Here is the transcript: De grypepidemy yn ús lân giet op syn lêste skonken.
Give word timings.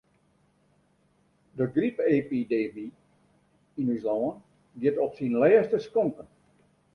De 1.59 1.67
grypepidemy 1.75 2.87
yn 3.79 3.91
ús 3.95 4.03
lân 4.07 4.25
giet 4.81 5.01
op 5.05 5.11
syn 5.17 5.33
lêste 5.41 5.77
skonken. 5.87 6.27